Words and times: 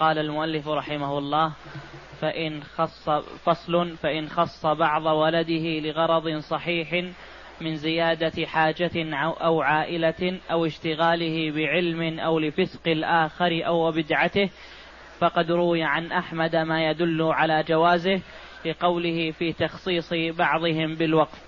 قال 0.00 0.18
المؤلف 0.18 0.68
رحمه 0.68 1.18
الله 1.18 1.52
فإن 2.20 2.62
خص 2.62 3.10
فصل 3.44 3.96
فإن 3.96 4.28
خص 4.28 4.66
بعض 4.66 5.06
ولده 5.06 5.80
لغرض 5.80 6.38
صحيح 6.38 7.04
من 7.60 7.76
زيادة 7.76 8.46
حاجة 8.46 9.14
أو 9.16 9.62
عائلة 9.62 10.40
أو 10.50 10.66
اشتغاله 10.66 11.50
بعلم 11.50 12.20
أو 12.20 12.38
لفسق 12.38 12.88
الآخر 12.88 13.66
أو 13.66 13.92
بدعته 13.92 14.50
فقد 15.18 15.50
روي 15.50 15.82
عن 15.82 16.12
أحمد 16.12 16.56
ما 16.56 16.90
يدل 16.90 17.22
على 17.22 17.62
جوازه 17.68 18.20
لقوله 18.66 19.30
في 19.30 19.52
تخصيص 19.52 20.12
بعضهم 20.38 20.94
بالوقف 20.94 21.46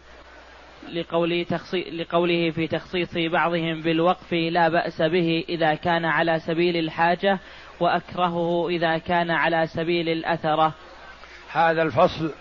لقوله, 0.92 1.46
لقوله 1.92 2.50
في 2.50 2.66
تخصيص 2.66 3.16
بعضهم 3.16 3.80
بالوقف 3.80 4.32
لا 4.32 4.68
بأس 4.68 5.02
به 5.02 5.44
إذا 5.48 5.74
كان 5.74 6.04
على 6.04 6.38
سبيل 6.38 6.76
الحاجة 6.76 7.38
وأكرهه 7.80 8.68
إذا 8.68 8.98
كان 8.98 9.30
على 9.30 9.66
سبيل 9.66 10.08
الأثرة. 10.08 10.72
هذا 11.52 11.82
الفصل 11.82 12.32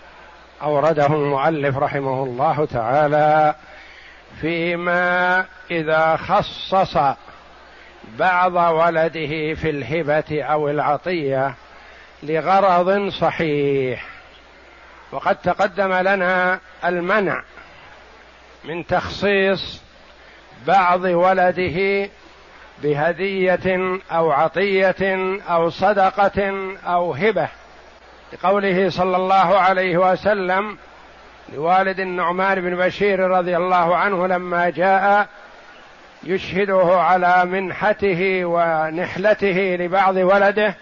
أورده 0.62 1.06
المؤلف 1.06 1.76
رحمه 1.76 2.22
الله 2.22 2.64
تعالى 2.64 3.54
فيما 4.40 5.44
إذا 5.70 6.16
خصص 6.16 6.96
بعض 8.18 8.54
ولده 8.54 9.54
في 9.54 9.70
الهبة 9.70 10.42
أو 10.42 10.68
العطية 10.68 11.54
لغرض 12.22 13.08
صحيح. 13.08 14.06
وقد 15.12 15.36
تقدم 15.36 15.92
لنا 15.92 16.60
المنع 16.84 17.42
من 18.64 18.86
تخصيص 18.86 19.82
بعض 20.66 21.04
ولده 21.04 22.08
بهدية 22.82 23.98
أو 24.12 24.30
عطية 24.30 25.40
أو 25.50 25.70
صدقة 25.70 26.68
أو 26.86 27.12
هبة. 27.14 27.48
لقوله 28.32 28.90
صلى 28.90 29.16
الله 29.16 29.58
عليه 29.58 29.96
وسلم 29.96 30.78
لوالد 31.54 32.00
النعمان 32.00 32.60
بن 32.60 32.76
بشير 32.76 33.20
رضي 33.20 33.56
الله 33.56 33.96
عنه 33.96 34.26
لما 34.26 34.70
جاء 34.70 35.28
يشهده 36.24 37.00
على 37.00 37.44
منحته 37.44 38.44
ونحلته 38.44 39.76
لبعض 39.80 40.16
ولده 40.16 40.74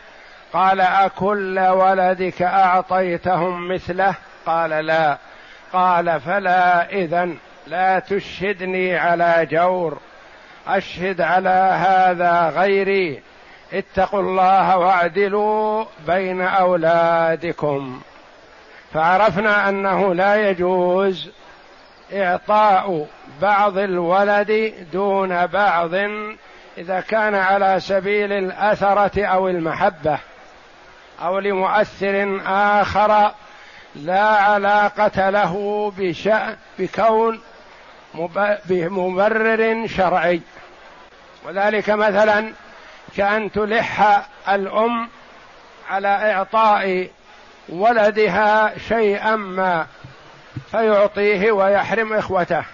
قال 0.53 0.81
أكل 0.81 1.59
ولدك 1.59 2.43
أعطيتهم 2.43 3.69
مثله؟ 3.69 4.15
قال 4.47 4.71
لا. 4.71 5.19
قال 5.73 6.21
فلا 6.21 6.91
إذن 6.93 7.37
لا 7.67 7.99
تشهدني 7.99 8.97
على 8.97 9.49
جور. 9.51 9.99
أشهد 10.67 11.21
على 11.21 11.79
هذا 11.87 12.49
غيري. 12.49 13.23
اتقوا 13.73 14.21
الله 14.21 14.79
واعدلوا 14.79 15.85
بين 16.07 16.41
أولادكم. 16.41 18.01
فعرفنا 18.95 19.69
أنه 19.69 20.15
لا 20.15 20.51
يجوز 20.51 21.31
إعطاء 22.13 23.07
بعض 23.43 23.79
الولد 23.79 24.75
دون 24.93 25.47
بعض 25.47 25.95
إذا 26.79 27.01
كان 27.01 27.35
على 27.35 27.81
سبيل 27.81 28.33
الأثرة 28.33 29.25
أو 29.25 29.49
المحبة 29.49 30.19
أو 31.23 31.39
لمؤثر 31.39 32.41
آخر 32.47 33.31
لا 33.97 34.23
علاقة 34.23 35.31
له 35.31 35.93
بشأن 35.99 36.57
بكون 36.79 37.41
بمبرر 38.69 39.87
شرعي. 39.87 40.41
وذلك 41.47 41.91
مثلا 41.91 42.53
كأن 43.17 43.53
تلح 43.53 44.23
الأم 44.49 45.09
على 45.89 46.09
إعطاء 46.09 47.11
ولدها 47.69 48.79
شيئا 48.89 49.37
ما 49.37 49.87
فيعطيه 50.71 51.53
ويحرم 51.53 52.13
إخوته 52.13 52.65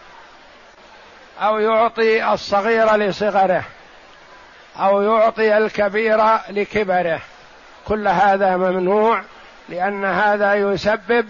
أو 1.41 1.59
يعطي 1.59 2.33
الصغير 2.33 2.97
لصغره 2.97 3.65
أو 4.79 5.03
يعطي 5.03 5.59
الكبير 5.59 6.21
لكبره. 6.49 7.21
كل 7.85 8.09
هذا 8.09 8.57
ممنوع 8.57 9.23
لأن 9.69 10.05
هذا 10.05 10.55
يسبب 10.55 11.27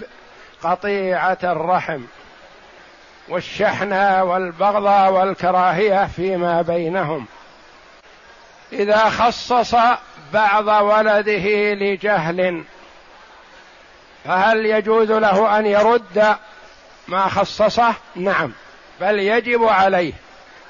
قطيعة 0.62 1.38
الرحم. 1.44 2.00
والشحن 3.28 3.92
والبغض 4.20 5.12
والكراهية 5.14 6.06
فيما 6.16 6.62
بينهم. 6.62 7.26
إذا 8.72 9.08
خصص 9.08 9.74
بعض 10.32 10.66
ولده 10.66 11.74
لجهل 11.74 12.64
فهل 14.24 14.66
يجوز 14.66 15.12
له 15.12 15.58
أن 15.58 15.66
يرد 15.66 16.36
ما 17.08 17.28
خصصه؟ 17.28 17.94
نعم 18.16 18.52
بل 19.00 19.18
يجب 19.18 19.64
عليه. 19.64 20.12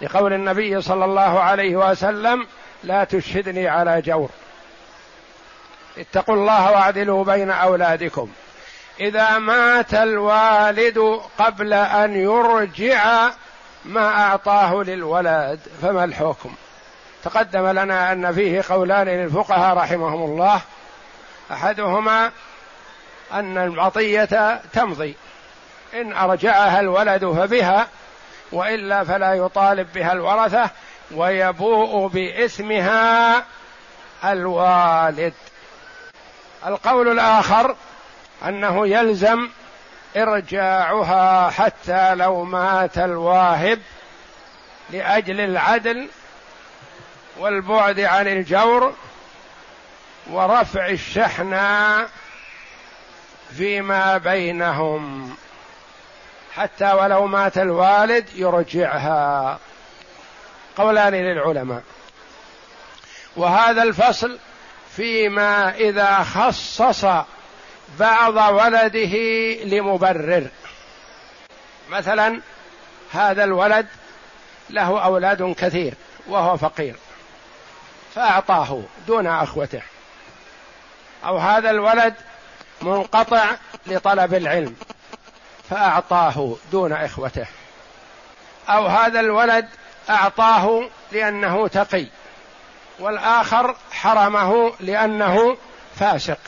لقول 0.03 0.33
النبي 0.33 0.83
صلى 0.83 1.05
الله 1.05 1.41
عليه 1.41 1.77
وسلم 1.77 2.47
لا 2.85 3.05
تشهدني 3.05 3.69
على 3.69 4.01
جور. 4.01 4.31
اتقوا 5.99 6.35
الله 6.35 6.71
واعدلوا 6.71 7.25
بين 7.25 7.51
أولادكم. 7.51 8.31
إذا 9.01 9.39
مات 9.39 9.95
الوالد 9.95 11.21
قبل 11.39 11.73
أن 11.73 12.17
يرجع 12.17 13.31
ما 13.85 14.09
أعطاه 14.09 14.75
للولد 14.75 15.61
فما 15.83 16.05
الحكم؟ 16.05 16.55
تقدم 17.25 17.67
لنا 17.67 18.13
أن 18.13 18.33
فيه 18.33 18.65
قولان 18.69 19.09
للفقهاء 19.09 19.77
رحمهم 19.77 20.23
الله. 20.23 20.61
أحدهما 21.53 22.31
أن 23.33 23.59
العطية 23.59 24.61
تمضي. 24.73 25.15
إن 25.95 26.13
أرجعها 26.13 26.81
الولد 26.81 27.25
فبها 27.25 27.89
وإلا 28.53 29.05
فلا 29.05 29.35
يطالب 29.35 29.93
بها 29.93 30.13
الورثة 30.13 30.71
ويبوء 31.15 32.09
باثمها 32.09 33.45
الوالد. 34.25 35.35
القول 36.67 37.09
الآخر 37.09 37.77
أنه 38.49 38.89
يلزم 38.89 39.49
إرجاعها 40.17 41.51
حتى 41.51 42.15
لو 42.15 42.45
مات 42.45 42.99
الواهب 42.99 43.81
لأجل 44.91 45.41
العدل 45.41 46.09
والبعد 47.39 48.01
عن 48.01 48.29
الجور 48.29 48.95
ورفع 50.31 50.89
الشحنة 50.89 52.07
فيما 53.57 54.19
بينهم. 54.19 55.35
حتى 56.55 56.93
ولو 56.93 57.27
مات 57.27 57.59
الوالد 57.59 58.29
يرجعها. 58.35 59.59
قولان 60.77 61.15
للعلماء. 61.15 61.83
وهذا 63.37 63.83
الفصل 63.83 64.39
فيما 64.97 65.75
إذا 65.75 66.23
خصص 66.23 67.05
بعض 67.99 68.37
ولده 68.37 69.17
لمبرر. 69.65 70.49
مثلا 71.91 72.41
هذا 73.13 73.45
الولد 73.45 73.87
له 74.71 75.05
أولاد 75.05 75.55
كثير 75.59 75.95
وهو 76.29 76.57
فقير 76.57 76.97
فأعطاه 78.15 78.83
دون 79.07 79.27
أخوته. 79.27 79.83
أو 81.25 81.39
هذا 81.39 81.71
الولد 81.71 82.15
منقطع 82.83 83.45
لطلب 83.87 84.35
العلم 84.35 84.77
فأعطاه 85.71 86.57
دون 86.73 86.93
إخوته. 86.93 87.47
أو 88.69 88.87
هذا 88.87 89.21
الولد 89.21 89.69
أعطاه 90.11 90.89
لأنه 91.13 91.69
تقي 91.69 92.07
والآخر 92.99 93.77
حرمه 93.93 94.73
لأنه 94.81 95.57
فاسق. 95.97 96.39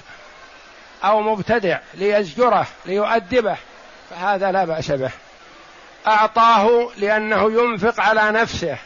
أو 1.05 1.21
مبتدع 1.21 1.79
ليزجره 1.95 2.67
ليؤدبه 2.87 3.57
فهذا 4.11 4.53
لا 4.53 4.65
بأس 4.65 4.91
به. 4.91 5.11
أعطاه 6.07 6.91
لأنه 6.97 7.53
ينفق 7.53 8.01
على 8.01 8.31
نفسه 8.31 8.77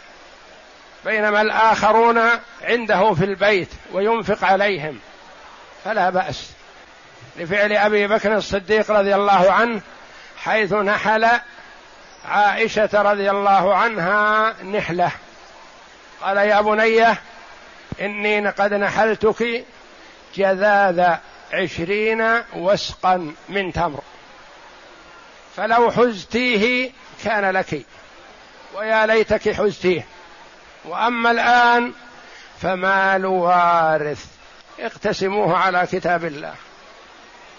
بينما 1.04 1.40
الآخرون 1.40 2.20
عنده 2.62 3.14
في 3.14 3.24
البيت 3.24 3.68
وينفق 3.92 4.44
عليهم 4.44 4.98
فلا 5.84 6.10
بأس. 6.10 6.50
لفعل 7.36 7.72
أبي 7.72 8.06
بكر 8.06 8.36
الصديق 8.36 8.90
رضي 8.90 9.14
الله 9.14 9.52
عنه 9.52 9.80
حيث 10.44 10.72
نحل 10.72 11.28
عائشة 12.28 12.90
رضي 12.94 13.30
الله 13.30 13.74
عنها 13.74 14.54
نحلة. 14.62 15.10
قال 16.22 16.36
يا 16.36 16.60
بنية 16.60 17.18
إني 18.00 18.48
قد 18.48 18.74
نحلتك 18.74 19.64
جذاذ 20.34 21.18
عشرين 21.52 22.42
وسقا 22.54 23.34
من 23.48 23.72
تمر. 23.72 24.00
فلو 25.56 25.90
حزتيه 25.90 26.90
كان 27.24 27.50
لك. 27.50 27.82
ويا 28.74 29.06
ليتك 29.06 29.52
حزتيه. 29.52 30.06
وأما 30.84 31.30
الآن 31.30 31.92
فمال 32.62 33.26
وارث. 33.26 34.26
اقتسموه 34.80 35.56
على 35.56 35.86
كتاب 35.92 36.24
الله. 36.24 36.54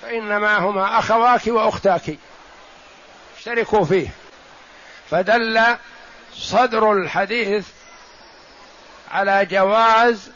فإنما 0.02 0.58
هما 0.58 1.00
أخواك 1.00 1.48
وأختاك. 1.48 2.18
اشتركوا 3.38 3.86
فيه. 3.86 4.08
فدل 5.12 5.78
صدر 6.34 6.92
الحديث 6.92 7.68
على 9.12 9.46
جواز 9.46 10.32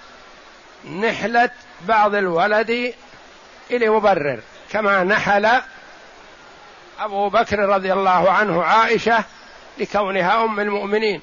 نحلة 0.85 1.49
بعض 1.81 2.15
الولد 2.15 2.93
إلى 3.75 3.89
مبرر 3.89 4.39
كما 4.71 5.03
نحل 5.03 5.49
أبو 6.99 7.29
بكر 7.29 7.59
رضي 7.59 7.93
الله 7.93 8.31
عنه 8.31 8.63
عائشة 8.63 9.23
لكونها 9.77 10.43
أم 10.43 10.59
المؤمنين 10.59 11.21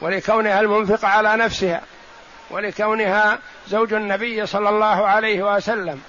ولكونها 0.00 0.60
المنفق 0.60 1.04
على 1.04 1.36
نفسها 1.36 1.82
ولكونها 2.50 3.38
زوج 3.68 3.92
النبي 3.92 4.46
صلى 4.46 4.68
الله 4.68 5.06
عليه 5.06 5.56
وسلم. 5.56 6.02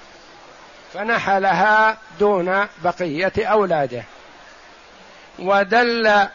فنحلها 0.94 1.98
دون 2.20 2.68
بقية 2.84 3.34
أولاده. 3.38 4.04
ودل 5.40 6.28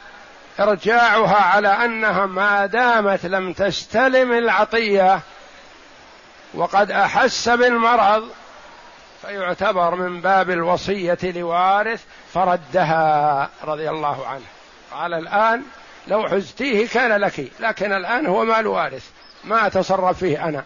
إرجاعها 0.61 1.37
على 1.37 1.69
أنها 1.69 2.27
ما 2.27 2.67
دامت 2.67 3.27
لم 3.27 3.53
تستلم 3.53 4.33
العطية 4.33 5.21
وقد 6.55 6.91
أحس 6.91 7.49
بالمرض 7.49 8.29
فيعتبر 9.23 9.95
من 9.95 10.21
باب 10.21 10.51
الوصية 10.51 11.19
لوارث 11.23 12.05
فردها 12.35 13.49
رضي 13.65 13.91
الله 13.91 14.27
عنه. 14.27 14.45
قال 14.93 15.15
الآن 15.15 15.63
لو 16.09 16.29
حزتيه 16.29 16.89
كان 16.89 17.21
لك 17.21 17.49
لكن 17.61 17.93
الآن 17.93 18.27
هو 18.27 18.45
مال 18.45 18.67
وارث. 18.67 19.11
ما 19.45 19.67
أتصرف 19.67 20.19
فيه 20.19 20.49
أنا. 20.49 20.65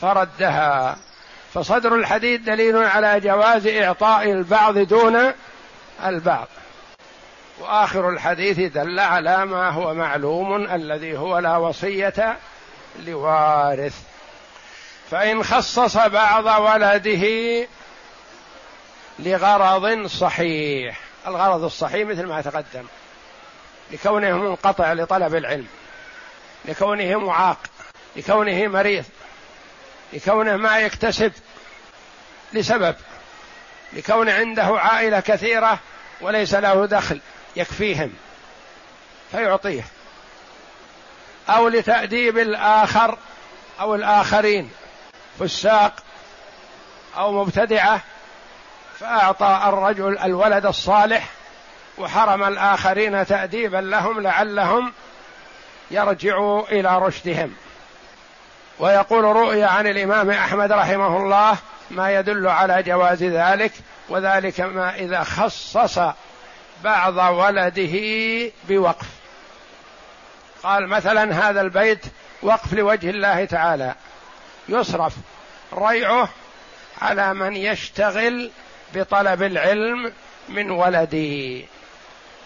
فردها. 0.00 0.96
فصدر 1.54 1.94
الحديث 1.94 2.40
دليل 2.40 2.76
على 2.76 3.20
جواز 3.20 3.66
إعطاء 3.66 4.30
البعض 4.30 4.78
دون 4.78 5.32
البعض. 6.04 6.48
وآخر 7.60 8.08
الحديث 8.08 8.72
دل 8.72 9.00
على 9.00 9.46
ما 9.46 9.70
هو 9.70 9.94
معلوم 9.94 10.64
الذي 10.64 11.18
هو 11.18 11.38
لا 11.38 11.56
وصية 11.56 12.36
لوارث. 13.06 14.13
فإن 15.10 15.44
خصص 15.44 15.96
بعض 15.96 16.60
ولده 16.60 17.66
لغرض 19.18 20.06
صحيح. 20.06 21.00
الغرض 21.26 21.64
الصحيح 21.64 22.08
مثل 22.08 22.26
ما 22.26 22.40
تقدم. 22.40 22.86
لكونه 23.90 24.38
منقطع 24.38 24.92
لطلب 24.92 25.34
العلم. 25.34 25.66
لكونه 26.64 27.18
معاق 27.18 27.58
لكونه 28.16 28.66
مريض. 28.66 29.04
لكونه 30.12 30.56
ما 30.56 30.78
يكتسب 30.78 31.32
لسبب. 32.52 32.96
لكون 33.92 34.28
عنده 34.28 34.64
عائلة 34.64 35.20
كثيرة 35.20 35.78
وليس 36.20 36.54
له 36.54 36.86
دخل 36.86 37.20
يكفيهم. 37.56 38.12
فيعطيه. 39.32 39.84
أو 41.48 41.68
لتأديب 41.68 42.38
الآخر 42.38 43.18
أو 43.80 43.94
الآخرين. 43.94 44.70
فساق 45.40 45.92
أو 47.16 47.44
مبتدعة 47.44 48.00
فأعطى 48.98 49.60
الرجل 49.66 50.18
الولد 50.18 50.66
الصالح 50.66 51.28
وحرم 51.98 52.44
الآخرين 52.44 53.26
تأديبا 53.26 53.76
لهم 53.76 54.20
لعلهم 54.20 54.92
يرجعوا 55.90 56.68
إلى 56.68 56.98
رشدهم. 56.98 57.54
ويقول 58.78 59.24
رؤيا 59.24 59.66
عن 59.66 59.86
الإمام 59.86 60.30
أحمد 60.30 60.72
رحمه 60.72 61.16
الله 61.16 61.56
ما 61.90 62.14
يدل 62.14 62.48
على 62.48 62.82
جواز 62.82 63.22
ذلك 63.22 63.72
وذلك 64.08 64.60
ما 64.60 64.94
إذا 64.94 65.22
خصص 65.22 65.98
بعض 66.84 67.16
ولده 67.16 67.98
بوقف. 68.68 69.06
قال 70.62 70.88
مثلا 70.88 71.48
هذا 71.48 71.60
البيت 71.60 72.04
وقف 72.42 72.72
لوجه 72.72 73.10
الله 73.10 73.44
تعالى. 73.44 73.94
يصرف 74.68 75.12
ريعه 75.74 76.28
على 77.02 77.34
من 77.34 77.56
يشتغل 77.56 78.50
بطلب 78.94 79.42
العلم 79.42 80.12
من 80.48 80.70
ولدي 80.70 81.66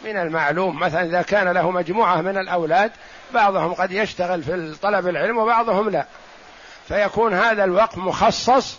من 0.05 0.17
المعلوم 0.17 0.79
مثلا 0.79 1.03
إذا 1.03 1.23
كان 1.23 1.49
له 1.49 1.71
مجموعة 1.71 2.21
من 2.21 2.39
الأولاد 2.39 2.93
بعضهم 3.35 3.75
قد 3.75 3.93
يشتغل 3.93 4.43
في 4.43 4.75
طلب 4.83 5.09
العلم 5.09 5.39
وبعضهم 5.39 5.91
لا. 5.91 6.07
فيكون 6.89 7.35
هذا 7.35 7.65
الوقف 7.65 7.99
مخصص 7.99 8.79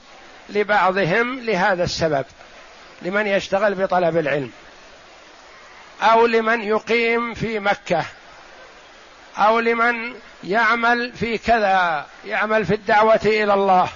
لبعضهم 0.49 1.39
لهذا 1.39 1.83
السبب 1.83 2.25
لمن 3.01 3.27
يشتغل 3.27 3.75
بطلب 3.75 4.17
العلم 4.17 4.51
أو 6.01 6.25
لمن 6.25 6.61
يقيم 6.61 7.33
في 7.33 7.59
مكة. 7.59 8.05
أو 9.39 9.59
لمن 9.59 10.13
يعمل 10.43 11.13
في 11.13 11.37
كذا 11.37 12.05
يعمل 12.25 12.65
في 12.65 12.73
الدعوة 12.73 13.19
إلى 13.25 13.53
الله 13.53 13.89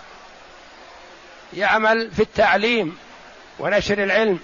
يعمل 1.54 2.12
في 2.12 2.22
التعليم 2.22 2.98
ونشر 3.60 4.04
العلم 4.04 4.40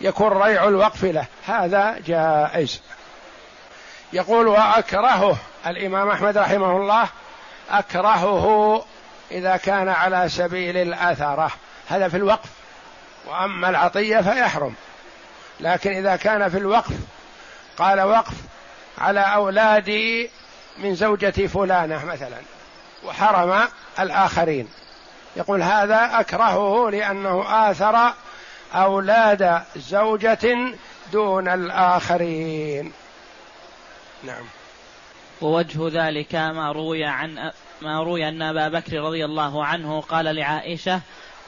يكون 0.00 0.32
ريع 0.42 0.68
الوقف 0.68 1.04
له. 1.04 1.26
هذا 1.46 1.98
جائز. 2.06 2.80
يقول 4.12 4.46
وأكرهه 4.46 5.36
الإمام 5.66 6.10
أحمد 6.10 6.38
رحمه 6.38 6.76
الله 6.76 7.08
أكرهه 7.70 8.84
إذا 9.30 9.56
كان 9.56 9.88
على 9.88 10.28
سبيل 10.28 10.76
الأثرة. 10.76 11.50
هذا 11.88 12.08
في 12.08 12.16
الوقف. 12.16 12.48
وأما 13.26 13.68
العطية 13.68 14.20
فيحرم. 14.20 14.74
لكن 15.60 15.92
إذا 15.92 16.16
كان 16.16 16.48
في 16.48 16.58
الوقف 16.58 16.94
قال 17.78 18.00
وقف 18.00 18.34
على 18.98 19.20
أولادي 19.20 20.30
من 20.78 20.94
زوجة 20.94 21.46
فلانة 21.46 22.04
مثلا 22.04 22.38
وحرم 23.04 23.68
الآخرين. 24.00 24.68
يقول 25.36 25.62
هذا 25.62 26.10
أكرهه 26.20 26.90
لأنه 26.90 27.44
آثر 27.70 28.14
أولاد 28.74 29.62
زوجة 29.76 30.56
دون 31.12 31.48
الآخرين. 31.48 32.92
نعم. 34.24 34.44
ووجه 35.40 36.06
ذلك 36.06 36.34
ما 36.34 36.72
روي 36.72 37.04
عن 37.04 37.52
ما 37.82 38.02
روي 38.02 38.28
أن 38.28 38.42
أبا 38.42 38.68
بكر 38.68 39.00
رضي 39.00 39.24
الله 39.24 39.64
عنه 39.64 40.00
قال 40.00 40.24
لعائشة 40.24 41.00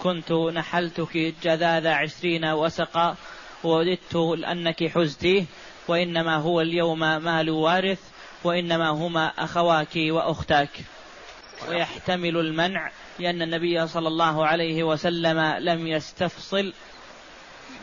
كنت 0.02 0.32
نحلتك 0.32 1.34
جذاذ 1.42 1.86
عشرين 1.86 2.44
وسقا 2.44 3.16
ووددت 3.64 4.16
أنك 4.50 4.90
حزتيه 4.90 5.44
وإنما 5.88 6.36
هو 6.36 6.60
اليوم 6.60 6.98
مال 6.98 7.50
وارث 7.50 7.98
وإنما 8.44 8.88
هما 8.88 9.32
أخواك 9.38 9.96
وأختاك. 9.96 10.70
ويحتمل 11.68 12.36
المنع 12.36 12.90
لأن 13.18 13.42
النبي 13.42 13.86
صلى 13.86 14.08
الله 14.08 14.46
عليه 14.46 14.82
وسلم 14.82 15.40
لم 15.40 15.86
يستفصل 15.86 16.72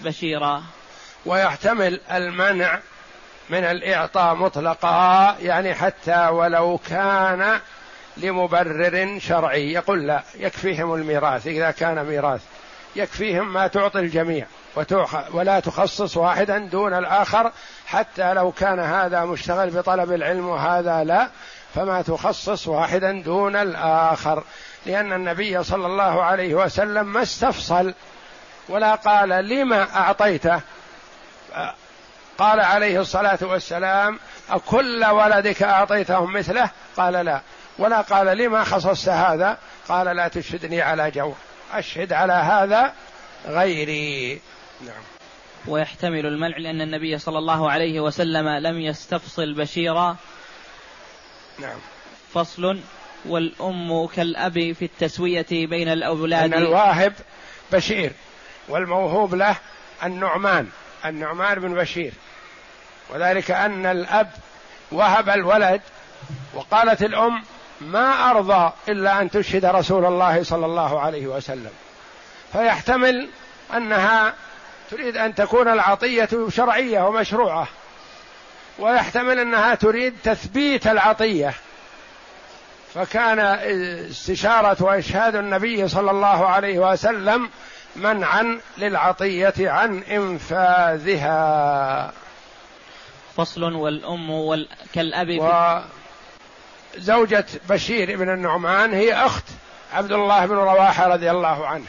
بشيرا. 0.03 0.63
ويحتمل 1.25 2.01
المنع 2.11 2.79
من 3.49 3.63
الإعطاء 3.63 4.35
مطلقا 4.35 5.35
يعني 5.41 5.75
حتى 5.75 6.27
ولو 6.27 6.79
كان 6.89 7.59
لمبرر 8.17 9.19
شرعي. 9.19 9.73
يقول 9.73 10.07
لا 10.07 10.23
يكفيهم 10.35 10.93
الميراث. 10.93 11.47
إذا 11.47 11.71
كان 11.71 12.05
ميراث 12.05 12.41
يكفيهم 12.95 13.53
ما 13.53 13.67
تعطي 13.67 13.99
الجميع. 13.99 14.45
ولا 15.31 15.59
تخصص 15.59 16.17
واحدا 16.17 16.57
دون 16.57 16.93
الآخر 16.93 17.51
حتى 17.85 18.33
لو 18.33 18.51
كان 18.51 18.79
هذا 18.79 19.25
مشتغل 19.25 19.69
بطلب 19.69 20.11
العلم 20.11 20.47
وهذا 20.47 21.03
لا 21.03 21.29
فما 21.75 22.01
تخصص 22.01 22.67
واحدا 22.67 23.21
دون 23.21 23.55
الآخر. 23.55 24.43
لأن 24.85 25.13
النبي 25.13 25.63
صلى 25.63 25.85
الله 25.85 26.23
عليه 26.23 26.55
وسلم 26.55 27.05
ما 27.13 27.21
استفصل 27.21 27.93
ولا 28.69 28.95
قال 28.95 29.29
لما 29.29 29.95
أعطيته؟ 29.95 30.61
قال 32.37 32.59
عليه 32.59 33.01
الصلاة 33.01 33.39
والسلام 33.41 34.19
أكل 34.49 35.05
ولدك 35.05 35.63
أعطيتهم 35.63 36.33
مثله؟ 36.33 36.69
قال 36.97 37.13
لا. 37.13 37.41
ولا 37.77 38.01
قال 38.01 38.37
لما 38.37 38.63
خصصت 38.63 39.09
هذا؟ 39.09 39.57
قال 39.89 40.15
لا 40.15 40.27
تشهدني 40.27 40.81
على 40.81 41.11
جو 41.11 41.33
أشهد 41.73 42.13
على 42.13 42.33
هذا 42.33 42.93
غيري. 43.47 44.41
نعم. 44.81 45.01
ويحتمل 45.67 46.25
المنع 46.25 46.57
لأن 46.57 46.81
النبي 46.81 47.17
صلى 47.17 47.37
الله 47.37 47.71
عليه 47.71 47.99
وسلم 47.99 48.49
لم 48.49 48.79
يستفصل 48.79 49.53
بشيرا. 49.53 50.15
نعم. 51.59 51.77
فصل. 52.33 52.79
والأم 53.25 54.07
كالأب 54.07 54.53
في 54.53 54.85
التسوية 54.85 55.45
بين 55.51 55.89
الأولاد. 55.89 56.53
أن 56.53 56.53
الواهب 56.53 57.13
بشير 57.71 58.11
والموهوب 58.67 59.35
له 59.35 59.55
النعمان 60.03 60.67
النعمان 61.05 61.59
بن 61.59 61.75
بشير. 61.75 62.13
وذلك 63.09 63.51
أن 63.51 63.85
الأب 63.85 64.31
وهب 64.91 65.29
الولد 65.29 65.81
وقالت 66.53 67.01
الأم 67.01 67.43
ما 67.81 68.31
أرضى 68.31 68.73
إلا 68.89 69.21
أن 69.21 69.29
تشهد 69.29 69.65
رسول 69.65 70.05
الله 70.05 70.43
صلى 70.43 70.65
الله 70.65 70.99
عليه 70.99 71.27
وسلم. 71.27 71.71
فيحتمل 72.53 73.29
أنها 73.73 74.33
تريد 74.91 75.17
أن 75.17 75.35
تكون 75.35 75.67
العطية 75.67 76.29
شرعية 76.49 77.07
ومشروعة 77.07 77.67
ويحتمل 78.79 79.39
أنها 79.39 79.75
تريد 79.75 80.15
تثبيت 80.23 80.87
العطية. 80.87 81.53
فكان 82.93 83.39
استشارة 84.09 84.83
وإشهاد 84.83 85.35
النبي 85.35 85.87
صلى 85.87 86.11
الله 86.11 86.47
عليه 86.47 86.79
وسلم 86.79 87.49
منعا 87.95 88.59
للعطية 88.77 89.53
عن 89.59 90.03
إنفاذها. 90.03 91.31
فصل 93.37 93.63
والأم 93.63 94.29
وال... 94.29 94.67
كالأب 94.93 95.27
وزوجة 96.97 97.45
بشير 97.69 98.17
بن 98.17 98.29
النعمان 98.29 98.93
هي 98.93 99.13
أخت 99.13 99.45
عبد 99.93 100.11
الله 100.11 100.45
بن 100.45 100.55
رواحة 100.55 101.07
رضي 101.07 101.31
الله 101.31 101.67
عنه 101.67 101.85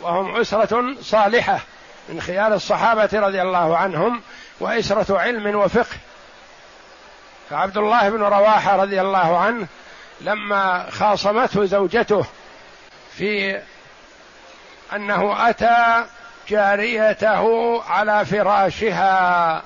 وهم 0.00 0.36
أسرة 0.36 0.94
صالحة. 1.02 1.60
من 2.08 2.20
خيار 2.20 2.54
الصحابة 2.54 3.08
رضي 3.12 3.42
الله 3.42 3.76
عنهم 3.76 4.22
وإسرة 4.60 5.18
علم 5.18 5.56
وفقه. 5.56 5.96
فعبد 7.50 7.76
الله 7.76 8.08
بن 8.08 8.22
رواحة 8.22 8.76
رضي 8.76 9.00
الله 9.00 9.38
عنه 9.38 9.66
لما 10.20 10.90
خاصمته 10.90 11.64
زوجته 11.64 12.24
في 13.16 13.60
أنه 14.92 15.50
أتى 15.50 16.04
جاريته 16.48 17.82
على 17.82 18.24
فراشها 18.24 19.62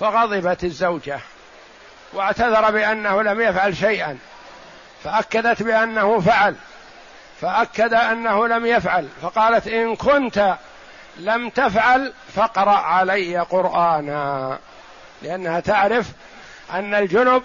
فغضبت 0.00 0.64
الزوجة 0.64 1.20
واعتذر 2.12 2.70
بأنه 2.70 3.22
لم 3.22 3.40
يفعل 3.40 3.76
شيئا 3.76 4.18
فأكدت 5.04 5.62
بأنه 5.62 6.20
فعل 6.20 6.56
فأكد 7.40 7.94
أنه 7.94 8.46
لم 8.46 8.66
يفعل 8.66 9.08
فقالت 9.22 9.66
إن 9.66 9.96
كنت 9.96 10.54
لم 11.16 11.48
تفعل 11.48 12.12
فاقرأ 12.34 12.76
علي 12.76 13.38
قرآنا. 13.38 14.58
لأنها 15.22 15.60
تعرف 15.60 16.10
أن 16.72 16.94
الجنب 16.94 17.42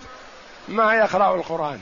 ما 0.68 0.94
يقرأ 0.94 1.36
القرآن. 1.36 1.80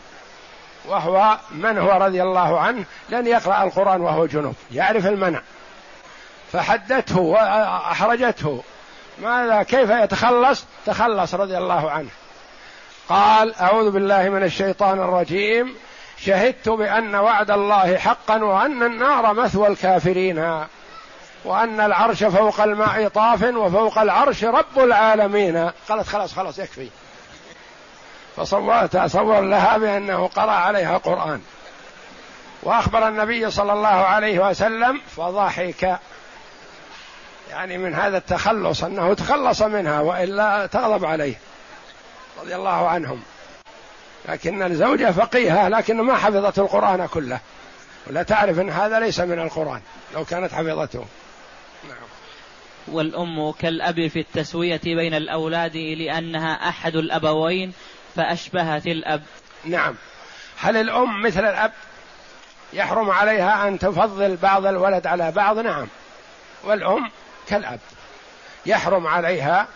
وهو 0.86 1.38
من 1.52 1.78
هو 1.78 1.92
رضي 1.92 2.22
الله 2.24 2.60
عنه 2.60 2.84
لن 3.10 3.28
يقرأ 3.28 3.64
القرآن 3.64 4.02
وهو 4.02 4.26
جنوب 4.26 4.56
يعرف 4.72 5.08
المنع. 5.08 5.42
فحدته 6.52 7.20
وأحرجته. 7.20 8.64
ماذا؟ 9.22 9.64
كيف 9.64 9.90
يتخلص؟ 9.90 10.66
تخلص 10.86 11.36
رضي 11.36 11.58
الله 11.58 11.92
عنه. 11.92 12.10
قال 13.10 13.56
أعوذ 13.56 13.92
بالله 13.92 14.30
من 14.30 14.44
الشيطان 14.44 15.00
الرجيم. 15.00 15.76
شهدت 16.18 16.70
بأن 16.70 17.16
وعد 17.16 17.52
الله 17.52 17.98
حقا 17.98 18.44
وأن 18.44 18.84
النار 18.84 19.34
مثوى 19.34 19.68
الكافرين. 19.68 20.66
وأن 21.48 21.80
العرش 21.80 22.24
فوق 22.24 22.62
الماء 22.62 23.08
طاف 23.08 23.44
وفوق 23.44 23.98
العرش 23.98 24.44
رب 24.44 24.80
العالمين. 24.80 25.72
قالت 25.90 26.08
خلاص 26.08 26.34
خلاص 26.34 26.60
يكفي. 26.60 26.90
فصورت 28.36 28.98
صور 28.98 29.42
لها 29.42 29.78
بأنه 29.78 30.28
قرأ 30.28 30.52
عليها 30.52 30.98
قرآن 30.98 31.42
وأخبر 32.64 33.08
النبي 33.08 33.52
صلى 33.52 33.74
الله 33.74 33.88
عليه 33.88 34.50
وسلم 34.50 35.02
فضحك. 35.18 36.00
يعني 37.50 37.78
من 37.78 37.96
هذا 37.96 38.18
التخلص 38.18 38.84
أنه 38.84 39.14
تخلص 39.14 39.62
منها 39.62 40.00
وإلا 40.00 40.66
تغضب 40.66 41.06
عليه 41.06 41.36
رضي 42.42 42.56
الله 42.56 42.90
عنهم. 42.90 43.22
لكن 44.26 44.64
الزوجة 44.64 45.12
فقيهة 45.12 45.70
لكن 45.70 46.02
ما 46.02 46.16
حفظت 46.16 46.60
القرآن 46.60 47.06
كله. 47.06 47.40
ولا 48.08 48.24
تعرف 48.24 48.60
أن 48.60 48.70
هذا 48.70 49.00
ليس 49.00 49.20
من 49.20 49.40
القرآن 49.40 49.82
لو 50.14 50.26
كانت 50.26 50.54
حفظته. 50.54 51.06
والأم 52.88 53.52
كالأب 53.52 54.08
في 54.08 54.20
التسوية 54.20 54.82
بين 54.84 55.14
الأولاد 55.14 55.78
لأنها 55.78 56.70
أحد 56.70 56.96
الأبوين 56.96 57.74
فأشبهت 58.16 58.88
الأب. 58.88 59.24
نعم. 59.66 59.96
هل 60.60 60.78
الأم 60.78 61.22
مثل 61.22 61.46
الأب 61.46 61.72
يحرم 62.74 63.10
عليها 63.10 63.68
أن 63.68 63.80
تفضل 63.80 64.36
بعض 64.36 64.66
الولد 64.66 65.08
على 65.08 65.32
بعض؟ 65.32 65.60
نعم. 65.60 65.88
والأم 66.64 67.12
كالأب 67.48 67.80
يحرم 68.66 69.08
عليها 69.08 69.68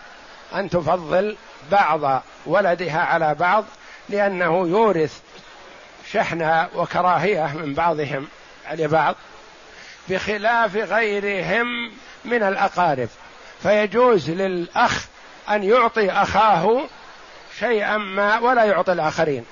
أن 0.54 0.70
تفضل 0.70 1.36
بعض 1.70 2.22
ولدها 2.46 3.00
على 3.00 3.34
بعض 3.34 3.64
لأنه 4.08 4.68
يورث 4.68 5.20
شحنة 6.12 6.68
وكراهية 6.74 7.52
من 7.54 7.74
بعضهم 7.74 8.28
لبعض 8.72 9.14
بخلاف 10.08 10.76
غيرهم 10.76 11.92
من 12.24 12.42
الأقارب. 12.42 13.08
فيجوز 13.62 14.30
للأخ 14.30 15.06
أن 15.50 15.62
يعطي 15.62 16.10
أخاه 16.10 16.84
شيئا 17.58 17.96
ما 17.96 18.38
ولا 18.38 18.64
يعطي 18.64 18.92
الآخرين. 18.92 19.44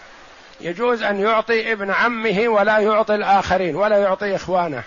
يجوز 0.60 1.02
أن 1.02 1.20
يعطي 1.20 1.72
ابن 1.72 1.90
عمه 1.90 2.48
ولا 2.48 2.78
يعطي 2.78 3.14
الآخرين 3.14 3.76
ولا 3.76 3.98
يعطي 3.98 4.36
إخوانه. 4.36 4.82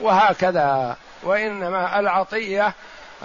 وهكذا. 0.00 0.96
وإنما 1.22 2.00
العطية 2.00 2.74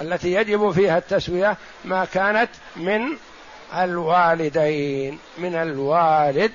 التي 0.02 0.34
يجب 0.34 0.72
فيها 0.72 0.98
التسوية 0.98 1.58
ما 1.86 2.06
كانت 2.06 2.50
من 2.76 3.02
الوالدين 3.78 5.20
من 5.38 5.56
الوالد 5.56 6.52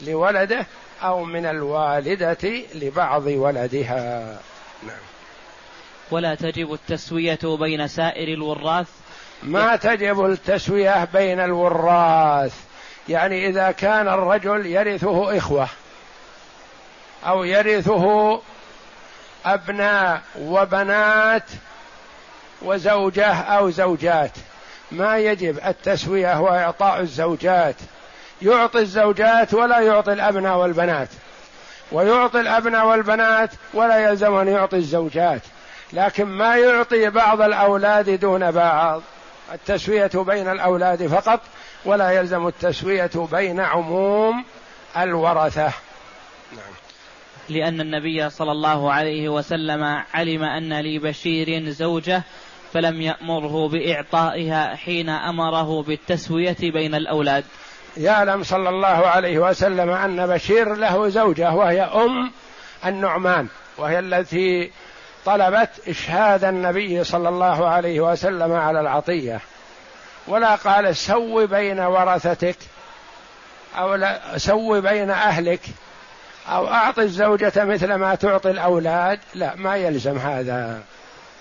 لولده 0.00 0.66
أو 1.02 1.24
من 1.24 1.46
الوالدة 1.46 2.48
لبعض 2.74 3.26
ولدها. 3.26 4.38
نعم. 4.82 4.96
ولا 6.10 6.34
تجب 6.34 6.72
التسوية 6.72 7.38
بين 7.44 7.88
سائر 7.88 8.28
الوراث؟ 8.28 8.86
ما 9.42 9.76
تجب 9.76 10.24
التسوية 10.24 11.04
بين 11.04 11.40
الوراث. 11.40 12.54
يعني 13.08 13.48
إذا 13.48 13.70
كان 13.70 14.08
الرجل 14.08 14.66
يرثه 14.66 15.36
إخوة 15.36 15.68
أو 17.26 17.44
يرثه 17.44 18.40
أبناء 19.46 20.20
وبنات 20.38 21.44
وزوجة 22.62 23.32
أو 23.32 23.70
زوجات 23.70 24.30
ما 24.92 25.18
يجب 25.18 25.58
التسوية 25.66 26.40
واعطاء 26.40 27.00
الزوجات. 27.00 27.76
يعطي 28.42 28.78
الزوجات 28.78 29.54
ولا 29.54 29.80
يعطي 29.80 30.12
الأبناء 30.12 30.58
والبنات 30.58 31.08
ويعطي 31.92 32.40
الأبناء 32.40 32.86
والبنات 32.86 33.50
ولا 33.74 33.98
يلزم 33.98 34.34
أن 34.34 34.48
يعطي 34.48 34.76
الزوجات. 34.76 35.42
لكن 35.92 36.24
ما 36.24 36.56
يعطي 36.56 37.10
بعض 37.10 37.40
الأولاد 37.40 38.10
دون 38.10 38.50
بعض. 38.50 39.02
التسوية 39.52 40.10
بين 40.14 40.48
الأولاد 40.48 41.06
فقط 41.06 41.40
ولا 41.84 42.10
يلزم 42.10 42.46
التسوية 42.46 43.10
بين 43.32 43.60
عموم 43.60 44.44
الورثة. 44.96 45.72
نعم. 46.52 46.74
لأن 47.48 47.80
النبي 47.80 48.30
صلى 48.30 48.52
الله 48.52 48.92
عليه 48.92 49.28
وسلم 49.28 50.02
علم 50.14 50.42
أن 50.42 50.80
لبشير 50.80 51.70
زوجة 51.70 52.22
فلم 52.72 53.00
يأمره 53.00 53.68
بإعطائها 53.68 54.76
حين 54.76 55.08
أمره 55.08 55.82
بالتسوية 55.82 56.56
بين 56.60 56.94
الأولاد. 56.94 57.44
يعلم 57.96 58.42
صلى 58.42 58.68
الله 58.68 58.86
عليه 58.86 59.38
وسلم 59.38 59.90
أن 59.90 60.26
بشير 60.26 60.74
له 60.74 61.08
زوجة 61.08 61.52
وهي 61.52 61.80
أم 61.80 62.30
النعمان 62.86 63.48
وهي 63.78 63.98
التي 63.98 64.70
طلبت 65.26 65.88
إشهاد 65.88 66.44
النبي 66.44 67.04
صلى 67.04 67.28
الله 67.28 67.68
عليه 67.68 68.00
وسلم 68.00 68.52
على 68.52 68.80
العطية. 68.80 69.40
ولا 70.28 70.54
قال 70.54 70.96
سو 70.96 71.46
بين 71.46 71.80
ورثتك 71.80 72.56
أو 73.76 73.94
لا 73.94 74.38
سو 74.38 74.80
بين 74.80 75.10
أهلك 75.10 75.60
أو 76.48 76.68
أعطي 76.68 77.02
الزوجة 77.02 77.64
مثل 77.64 77.94
ما 77.94 78.14
تعطي 78.14 78.50
الأولاد. 78.50 79.20
لا 79.34 79.54
ما 79.56 79.76
يلزم 79.76 80.18
هذا. 80.18 80.82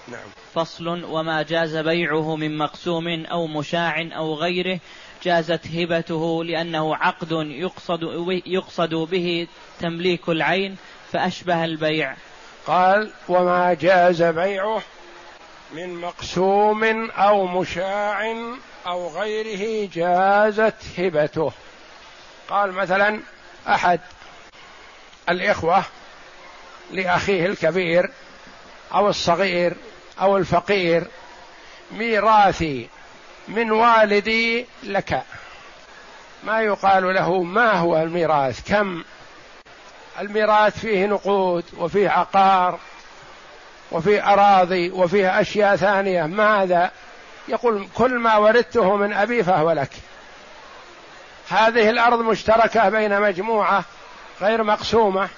نعم. 0.07 0.27
فصل 0.55 1.03
وما 1.03 1.41
جاز 1.43 1.77
بيعه 1.77 2.35
من 2.35 2.57
مقسوم 2.57 3.25
أو 3.25 3.47
مشاع 3.47 4.09
أو 4.17 4.33
غيره 4.33 4.79
جازت 5.23 5.67
هبته 5.67 6.43
لأنه 6.43 6.95
عقد 6.95 7.31
يقصد 7.31 7.99
يقصد 8.45 8.93
به 8.93 9.47
تمليك 9.79 10.29
العين 10.29 10.75
فأشبه 11.11 11.65
البيع. 11.65 12.15
قال 12.67 13.11
وما 13.29 13.73
جاز 13.73 14.23
بيعه 14.23 14.81
من 15.73 15.95
مقسوم 15.95 17.11
أو 17.11 17.47
مشاع 17.47 18.35
أو 18.87 19.07
غيره 19.07 19.89
جازت 19.93 20.75
هبته. 20.97 21.51
قال 22.49 22.71
مثلا 22.71 23.19
أحد 23.67 23.99
الإخوة 25.29 25.83
لأخيه 26.91 27.45
الكبير 27.45 28.11
أو 28.93 29.09
الصغير 29.09 29.75
أو 30.21 30.37
الفقير 30.37 31.07
ميراثي 31.91 32.87
من 33.47 33.71
والدي 33.71 34.65
لك. 34.83 35.23
ما 36.43 36.61
يقال 36.61 37.13
له 37.13 37.43
ما 37.43 37.71
هو 37.71 37.97
الميراث 37.97 38.69
كم؟ 38.71 39.03
الميراث 40.19 40.79
فيه 40.79 41.05
نقود 41.05 41.65
وفيه 41.77 42.09
عقار 42.09 42.79
وفيه 43.91 44.33
أراضي 44.33 44.91
وفيه 44.91 45.41
أشياء 45.41 45.75
ثانية. 45.75 46.23
ماذا؟ 46.23 46.91
يقول 47.47 47.87
كل 47.95 48.19
ما 48.19 48.37
وردته 48.37 48.95
من 48.95 49.13
أبي 49.13 49.43
فهو 49.43 49.71
لك. 49.71 49.89
هذه 51.49 51.89
الأرض 51.89 52.19
مشتركة 52.19 52.89
بين 52.89 53.21
مجموعة 53.21 53.83
غير 54.41 54.63
مقسومة. 54.63 55.29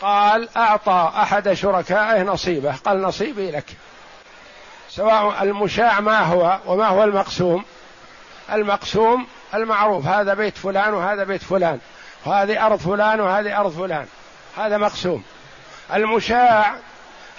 قال 0.00 0.48
أعطى 0.56 1.12
أحد 1.16 1.52
شركائه 1.52 2.22
نصيبه. 2.22 2.74
قال 2.84 3.02
نصيبي 3.02 3.50
لك. 3.50 3.66
سواء 4.90 5.42
المشاع 5.42 6.00
ما 6.00 6.20
هو 6.20 6.58
وما 6.66 6.86
هو 6.86 7.04
المقسوم. 7.04 7.64
المقسوم 8.52 9.26
المعروف. 9.54 10.06
هذا 10.06 10.34
بيت 10.34 10.58
فلان 10.58 10.94
وهذا 10.94 11.24
بيت 11.24 11.42
فلان. 11.42 11.78
وهذه 12.28 12.66
أرض 12.66 12.78
فلان 12.78 13.20
وهذه 13.20 13.60
أرض 13.60 13.72
فلان. 13.72 14.06
هذا 14.56 14.78
مقسوم. 14.78 15.22
المشاع 15.94 16.78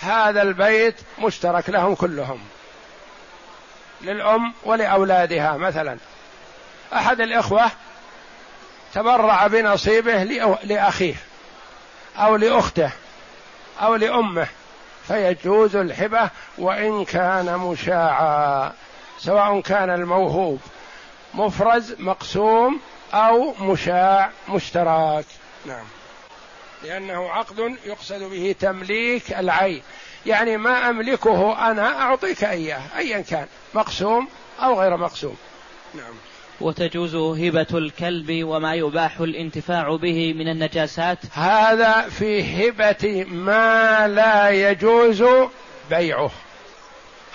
هذا 0.01 0.41
البيت 0.41 0.95
مشترك 1.19 1.69
لهم 1.69 1.95
كلهم. 1.95 2.39
للأم 4.01 4.53
ولأولادها 4.63 5.57
مثلا. 5.57 5.97
أحد 6.93 7.21
الإخوة 7.21 7.71
تبرع 8.93 9.47
بنصيبه 9.47 10.23
لأخيه 10.63 11.15
أو 12.17 12.35
لأخته 12.35 12.91
أو 13.81 13.95
لأمه 13.95 14.47
فيجوز 15.07 15.75
الحبة 15.75 16.29
وإن 16.57 17.05
كان 17.05 17.57
مشاعا 17.57 18.73
سواء 19.19 19.61
كان 19.61 19.89
الموهوب. 19.89 20.61
مفرز 21.33 21.95
مقسوم 21.99 22.79
أو 23.13 23.53
مشاع 23.53 24.31
مشترك. 24.49 25.25
نعم. 25.65 25.85
لأنه 26.83 27.29
عقد 27.29 27.75
يقصد 27.85 28.23
به 28.23 28.55
تمليك 28.59 29.31
العين. 29.31 29.81
يعني 30.25 30.57
ما 30.57 30.89
أملكه 30.89 31.71
أنا 31.71 32.01
أعطيك 32.01 32.43
إياه 32.43 32.81
أيا 32.97 33.21
كان 33.21 33.47
مقسوم 33.73 34.27
أو 34.59 34.81
غير 34.81 34.97
مقسوم. 34.97 35.37
نعم. 35.95 36.13
وتجوز 36.61 37.15
هبة 37.15 37.67
الكلب 37.73 38.43
وما 38.43 38.75
يباح 38.75 39.19
الانتفاع 39.19 39.95
به 39.95 40.33
من 40.33 40.47
النجاسات. 40.47 41.17
هذا 41.33 42.01
في 42.01 42.69
هبة 42.69 43.25
ما 43.29 44.07
لا 44.07 44.49
يجوز 44.49 45.23
بيعه. 45.89 46.31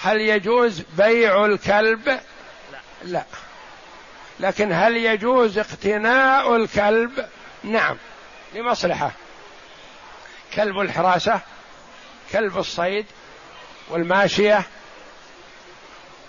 هل 0.00 0.20
يجوز 0.20 0.82
بيع 0.98 1.44
الكلب؟ 1.44 2.06
لا, 2.06 2.80
لا. 3.04 3.24
لكن 4.40 4.72
هل 4.72 4.96
يجوز 4.96 5.58
اقتناء 5.58 6.56
الكلب؟ 6.56 7.26
نعم. 7.64 7.96
لمصلحة. 8.54 9.12
كلب 10.54 10.80
الحراسة 10.80 11.40
كلب 12.32 12.58
الصيد 12.58 13.06
والماشية 13.88 14.62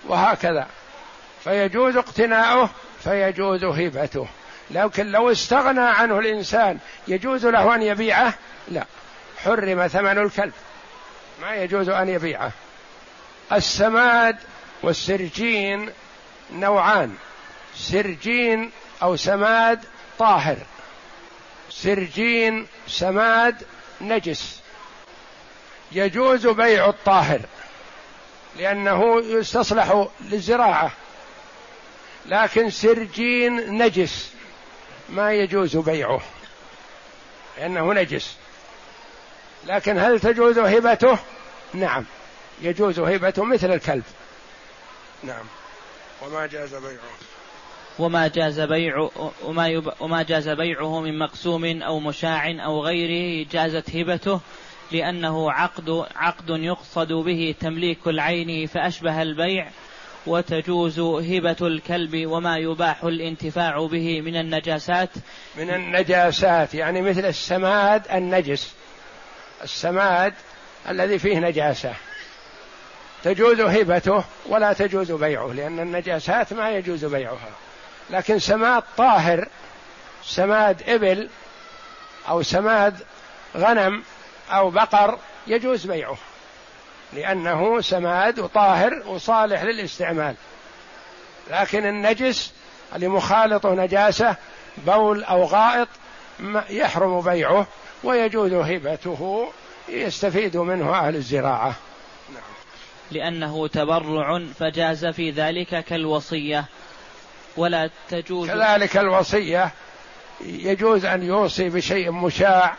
وهكذا. 0.06 0.66
فيجوز 1.44 1.96
اقتناؤه 1.96 2.70
فيجوز 3.04 3.64
هبته. 3.64 4.28
لكن 4.70 5.06
لو 5.06 5.32
استغنى 5.32 5.80
عنه 5.80 6.18
الإنسان 6.18 6.78
يجوز 7.08 7.46
له 7.46 7.74
أن 7.74 7.82
يبيعه؟ 7.82 8.34
لا. 8.68 8.84
حرم 9.44 9.86
ثمن 9.86 10.18
الكلب. 10.18 10.52
ما 11.40 11.54
يجوز 11.54 11.88
أن 11.88 12.08
يبيعه. 12.08 12.52
السماد 13.52 14.36
والسرجين 14.82 15.90
نوعان. 16.52 17.16
سرجين 17.76 18.70
أو 19.02 19.16
سماد 19.16 19.84
طاهر. 20.18 20.56
سرجين 21.70 22.66
سماد 22.88 23.62
نجس. 24.00 24.60
يجوز 25.92 26.46
بيع 26.46 26.88
الطاهر 26.88 27.40
لأنه 28.56 29.20
يستصلح 29.20 30.06
للزراعة. 30.20 30.92
لكن 32.26 32.70
سرجين 32.70 33.82
نجس 33.82 34.30
ما 35.08 35.32
يجوز 35.32 35.76
بيعه 35.76 36.20
لأنه 37.58 37.92
نجس. 37.92 38.36
لكن 39.64 39.98
هل 39.98 40.20
تجوز 40.20 40.58
هبته؟ 40.58 41.18
نعم 41.74 42.04
يجوز 42.60 42.98
هبته 42.98 43.44
مثل 43.44 43.72
الكلب. 43.72 44.04
نعم. 45.22 45.44
وما 46.22 46.46
جاز 46.46 46.74
بيعه. 46.74 47.35
وما 47.98 48.28
جاز 48.28 48.60
بيع 48.60 49.08
وما, 49.44 49.68
يب 49.68 49.92
وما 50.00 50.22
جاز 50.22 50.48
بيعه 50.48 51.00
من 51.00 51.18
مقسوم 51.18 51.82
أو 51.82 52.00
مشاع 52.00 52.64
أو 52.64 52.84
غيره 52.84 53.46
جازت 53.52 53.96
هبته 53.96 54.40
لأنه 54.92 55.52
عقد 55.52 56.04
عقد 56.16 56.50
يقصد 56.50 57.12
به 57.12 57.54
تمليك 57.60 58.06
العين 58.06 58.66
فأشبه 58.66 59.22
البيع 59.22 59.68
وتجوز 60.26 61.00
هبة 61.00 61.56
الكلب 61.60 62.26
وما 62.26 62.56
يباح 62.56 63.04
الانتفاع 63.04 63.86
به 63.86 64.20
من 64.20 64.36
النجاسات. 64.36 65.10
من 65.56 65.70
النجاسات 65.70 66.74
يعني 66.74 67.02
مثل 67.02 67.24
السماد 67.24 68.02
النجس. 68.12 68.74
السماد 69.62 70.34
الذي 70.88 71.18
فيه 71.18 71.38
نجاسة. 71.38 71.94
تجوز 73.24 73.60
هبته 73.60 74.24
ولا 74.46 74.72
تجوز 74.72 75.12
بيعه 75.12 75.52
لأن 75.52 75.80
النجاسات 75.80 76.52
ما 76.52 76.70
يجوز 76.70 77.04
بيعها. 77.04 77.65
لكن 78.10 78.38
سماد 78.38 78.82
طاهر 78.96 79.48
سماد 80.24 80.82
إبل 80.88 81.28
أو 82.28 82.42
سماد 82.42 82.94
غنم 83.56 84.02
أو 84.50 84.70
بقر 84.70 85.18
يجوز 85.46 85.86
بيعه 85.86 86.16
لأنه 87.12 87.80
سماد 87.80 88.38
وطاهر 88.38 89.02
وصالح 89.06 89.62
للاستعمال 89.62 90.34
لكن 91.50 91.86
النجس 91.86 92.52
اللي 92.94 93.08
مخالط 93.08 93.66
نجاسة 93.66 94.36
بول 94.78 95.24
أو 95.24 95.44
غائط 95.44 95.88
يحرم 96.70 97.20
بيعه 97.20 97.66
ويجوز 98.04 98.52
هبته 98.52 99.48
يستفيد 99.88 100.56
منه 100.56 100.94
أهل 100.94 101.16
الزراعة. 101.16 101.74
لأنه 103.10 103.68
تبرع 103.68 104.40
فجاز 104.58 105.06
في 105.06 105.30
ذلك 105.30 105.84
كالوصية 105.84 106.64
ولا 107.56 107.90
تجوز 108.08 108.48
كذلك 108.50 108.96
الوصية 108.96 109.70
يجوز 110.40 111.04
أن 111.04 111.22
يوصي 111.22 111.68
بشيء 111.68 112.10
مشاع 112.10 112.76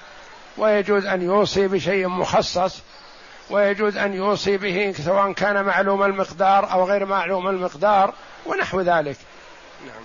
ويجوز 0.58 1.06
أن 1.06 1.22
يوصي 1.22 1.68
بشيء 1.68 2.08
مخصص 2.08 2.82
ويجوز 3.50 3.98
أن 3.98 4.14
يوصي 4.14 4.58
به 4.58 4.92
سواء 4.92 5.32
كان 5.32 5.66
معلوم 5.66 6.04
المقدار 6.04 6.72
أو 6.72 6.86
غير 6.86 7.06
معلوم 7.06 7.48
المقدار 7.48 8.14
ونحو 8.46 8.82
ذلك 8.82 9.18
نعم. 9.86 10.04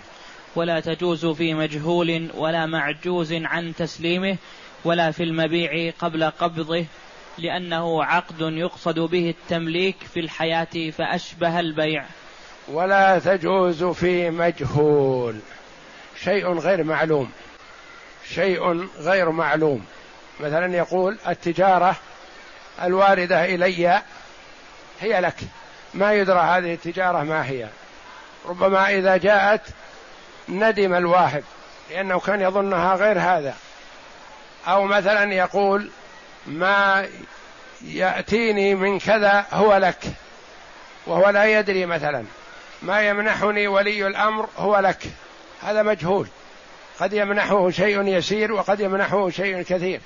ولا 0.55 0.81
تجوز 0.81 1.27
في 1.27 1.55
مجهول 1.55 2.31
ولا 2.35 2.67
معجوز 2.67 3.33
عن 3.33 3.75
تسليمه 3.75 4.37
ولا 4.85 5.11
في 5.11 5.23
المبيع 5.23 5.93
قبل 5.99 6.25
قبضه 6.25 6.85
لأنه 7.39 8.05
عقد 8.05 8.41
يقصد 8.41 8.99
به 8.99 9.31
التمليك 9.31 9.97
في 10.15 10.21
الحياة 10.21 10.91
فأشبه 10.99 11.61
البيع 11.61 12.05
ولا 12.69 13.19
تجوز 13.19 13.85
في 13.85 14.31
مجهول. 14.31 15.41
شيء 16.25 16.53
غير 16.53 16.85
معلوم. 16.85 17.33
شيء 18.35 18.89
غير 18.99 19.31
معلوم. 19.31 19.85
مثلا 20.41 20.77
يقول 20.77 21.19
التجارة 21.29 21.97
الواردة 22.83 23.45
إلي 23.45 24.03
هي 25.01 25.21
لك. 25.21 25.37
ما 25.95 26.13
يدرى 26.13 26.41
هذه 26.41 26.75
التجارة 26.75 27.23
ما 27.23 27.47
هي. 27.47 27.69
ربما 28.47 28.91
إذا 28.91 29.17
جاءت 29.17 29.63
ندم 30.49 30.95
الواهب 30.95 31.45
لأنه 31.91 32.21
كان 32.21 32.41
يظنها 32.41 32.95
غير 32.95 33.19
هذا. 33.19 33.55
أو 34.67 34.85
مثلا 34.85 35.35
يقول 35.35 35.91
ما 36.47 37.09
يأتيني 37.85 38.75
من 38.75 38.99
كذا 38.99 39.47
هو 39.53 39.77
لك 39.77 40.05
وهو 41.07 41.31
لا 41.31 41.45
يدري 41.45 41.87
مثلا. 41.87 42.25
ما 42.83 43.09
يمنحني 43.09 43.67
ولي 43.69 44.07
الأمر 44.07 44.49
هو 44.59 44.79
لك. 44.79 45.03
هذا 45.63 45.83
مجهول. 45.83 46.29
قد 47.01 47.13
يمنحه 47.13 47.71
شيء 47.71 48.03
يسير 48.03 48.53
وقد 48.53 48.81
يمنحه 48.81 49.31
شيء 49.31 49.63
كثير. 49.63 50.01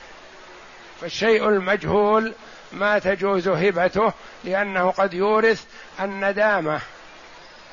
فالشيء 1.00 1.48
المجهول 1.48 2.34
ما 2.72 2.98
تجوز 2.98 3.48
هبته 3.48 4.12
لأنه 4.44 4.90
قد 4.90 5.14
يورث 5.14 5.64
الندامة 6.00 6.80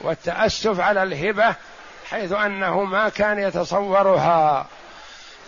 والتأسف 0.02 0.80
على 0.80 1.04
الهبة 1.04 1.56
حيث 2.10 2.32
أنه 2.32 2.84
ما 2.84 3.10
كان 3.10 3.40
يتصورها. 3.40 4.68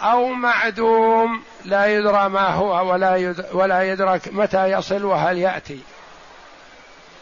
أو 0.01 0.27
معدوم 0.27 1.43
لا 1.65 1.85
يدرى 1.85 2.29
ما 2.29 2.47
هو 2.47 2.91
ولا 2.91 3.35
ولا 3.53 3.83
يدرك 3.83 4.21
متى 4.31 4.71
يصل 4.71 5.05
وهل 5.05 5.37
يأتي. 5.37 5.79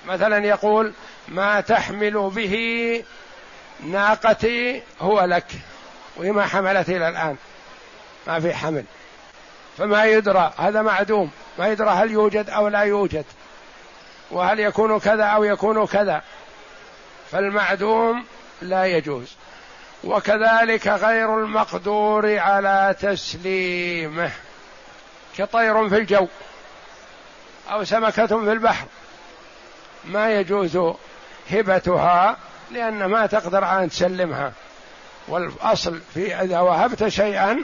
مثلا 0.05 0.45
يقول 0.45 0.93
ما 1.27 1.61
تحمل 1.61 2.29
به 2.35 3.03
ناقتي 3.79 4.81
هو 4.99 5.21
لك 5.21 5.45
وما 6.17 6.45
حملت 6.45 6.89
إلى 6.89 7.09
الآن. 7.09 7.35
ما 8.27 8.39
في 8.39 8.53
حمل. 8.53 8.83
فما 9.77 10.05
يدرى 10.05 10.53
هذا 10.57 10.81
معدوم. 10.81 11.31
ما 11.59 11.67
يدرى 11.67 11.89
هل 11.89 12.11
يوجد 12.11 12.49
أو 12.49 12.67
لا 12.67 12.81
يوجد 12.81 13.25
وهل 14.31 14.59
يكون 14.59 14.99
كذا 14.99 15.23
أو 15.23 15.43
يكون 15.43 15.85
كذا. 15.85 16.21
فالمعدوم 17.31 18.25
لا 18.61 18.85
يجوز. 18.85 19.35
وكذلك 20.03 20.87
غير 20.87 21.39
المقدور 21.39 22.39
على 22.39 22.95
تسليمه. 23.01 24.31
كطير 25.37 25.89
في 25.89 25.97
الجو 25.97 26.27
أو 27.71 27.83
سمكة 27.83 28.27
في 28.27 28.51
البحر. 28.51 28.85
ما 30.05 30.39
يجوز 30.39 30.77
هبتها 31.51 32.37
لأن 32.71 33.05
ما 33.05 33.25
تقدر 33.25 33.65
ان 33.65 33.89
تسلمها. 33.89 34.53
والأصل 35.27 36.01
في 36.13 36.35
إذا 36.35 36.59
وهبت 36.59 37.07
شيئا 37.07 37.63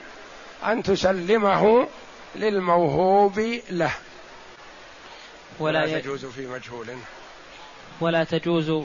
أن 0.66 0.84
تسلمه 0.84 1.88
للموهوب 2.36 3.40
له. 3.70 3.92
ولا, 5.60 5.84
ولا 5.84 6.00
تجوز 6.00 6.26
في 6.26 6.48
مجهول. 6.48 6.88
ولا 8.02 8.24
تجوز 8.24 8.84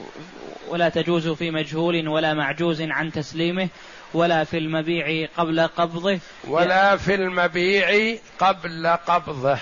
ولا 0.68 0.88
تجوز 0.88 1.28
في 1.28 1.50
مجهول 1.50 2.09
ولا 2.09 2.35
معجوز 2.35 2.83
عن 2.83 3.12
تسليمه 3.12 3.68
ولا 4.14 4.44
في 4.44 4.59
المبيع 4.59 5.28
قبل 5.37 5.61
قبضه. 5.61 6.18
ولا 6.44 6.96
في 6.96 7.14
المبيع 7.14 8.16
قبل 8.38 8.87
قبضه. 8.87 9.59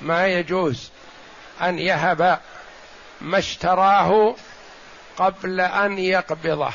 ما 0.00 0.26
يجوز 0.26 0.90
أن 1.62 1.78
يهب 1.78 2.40
ما 3.24 3.38
اشتراه 3.38 4.34
قبل 5.16 5.60
أن 5.60 5.98
يقبضه 5.98 6.70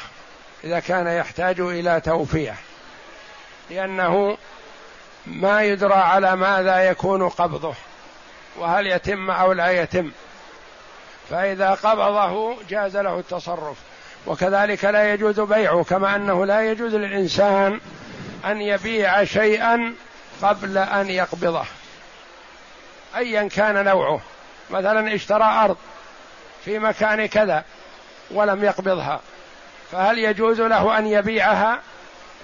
إذا 0.64 0.80
كان 0.80 1.08
يحتاج 1.08 1.60
إلى 1.60 2.02
توفية 2.02 2.56
لأنه 3.70 4.38
ما 5.26 5.64
يدرى 5.64 5.94
على 5.94 6.36
ماذا 6.36 6.90
يكون 6.90 7.30
قبضه 7.30 7.74
وهل 8.58 8.88
يتم 8.88 9.32
أو 9.32 9.54
لا 9.54 9.82
يتم. 9.82 10.12
فإذا 11.30 11.70
قبضه 11.70 12.56
جاز 12.70 12.98
له 12.98 13.20
التصرف 13.20 13.78
وكذلك 14.28 14.86
لا 14.86 15.14
يجوز 15.14 15.40
بيعه 15.40 15.84
كما 15.84 16.16
أنه 16.16 16.46
لا 16.46 16.72
يجوز 16.72 16.96
للإنسان 16.96 17.80
أن 18.46 18.62
يبيع 18.62 19.24
شيئا 19.24 19.94
قبل 20.42 20.78
أن 20.78 21.10
يقبضه 21.10 21.66
أيا 23.16 23.48
كان 23.48 23.86
نوعه. 23.86 24.22
مثلا 24.70 25.16
اشترى 25.16 25.44
أرض 25.44 25.78
في 26.65 26.80
مكان 26.80 27.26
كذا 27.26 27.63
ولم 28.32 28.63
يقبضها 28.63 29.19
فهل 29.91 30.19
يجوز 30.19 30.62
له 30.62 30.98
أن 30.98 31.08
يبيعها؟ 31.08 31.82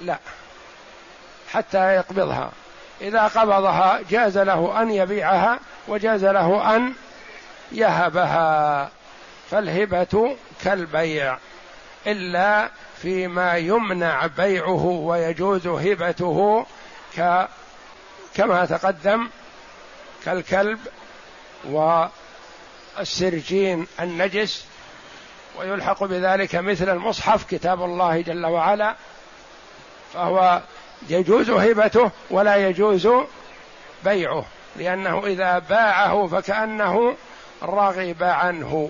لا 0.01 0.17
حتى 1.53 1.95
يقبضها 1.95 2.51
إذا 3.01 3.27
قبضها 3.27 3.99
جاز 4.09 4.37
له 4.37 4.81
أن 4.81 4.91
يبيعها 4.91 5.59
وجاز 5.87 6.25
له 6.25 6.75
أن 6.75 6.93
يهبها 7.71 8.89
فالهبة 9.51 10.35
كالبيع 10.63 11.37
إلا 12.07 12.69
فيما 13.01 13.57
يمنع 13.57 14.25
بيعه 14.25 14.85
ويجوز 14.85 15.67
هبته 15.67 16.65
ك 17.17 17.47
كما 18.35 18.65
تقدم 18.65 19.29
كالكلب 20.25 20.79
والسرجين 22.97 23.87
النجس 23.99 24.65
ويلحق 25.59 26.03
بذلك 26.03 26.55
مثل 26.55 26.89
المصحف 26.89 27.45
كتاب 27.49 27.83
الله 27.83 28.21
جل 28.21 28.45
وعلا 28.45 28.95
فهو 30.13 30.61
يجوز 31.09 31.49
هبته 31.49 32.11
ولا 32.29 32.55
يجوز 32.69 33.07
بيعه 34.03 34.45
لأنه 34.75 35.25
إذا 35.25 35.59
باعه 35.59 36.27
فكأنه 36.27 37.15
رغب 37.63 38.23
عنه. 38.23 38.89